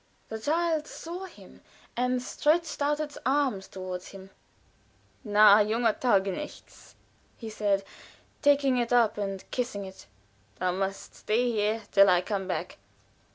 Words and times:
The 0.29 0.39
child 0.39 0.87
saw 0.87 1.25
him, 1.25 1.61
and 1.95 2.23
stretched 2.23 2.81
out 2.81 2.99
its 2.99 3.19
arms 3.23 3.67
toward 3.67 4.01
him. 4.01 4.31
"Na! 5.23 5.59
junger 5.63 5.93
Taugenichts!" 5.95 6.95
he 7.37 7.51
said, 7.51 7.83
taking 8.41 8.77
it 8.77 8.91
up 8.91 9.19
and 9.19 9.43
kissing 9.51 9.85
it. 9.85 10.07
"Thou 10.57 10.71
must 10.71 11.13
stay 11.13 11.51
here 11.51 11.83
till 11.91 12.09
I 12.09 12.21
come 12.21 12.47
back. 12.47 12.79